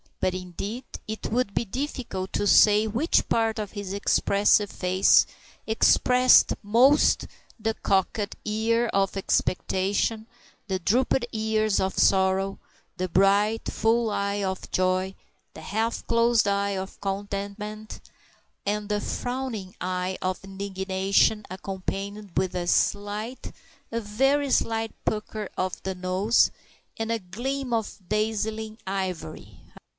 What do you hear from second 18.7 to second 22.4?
the frowning eye of indignation accompanied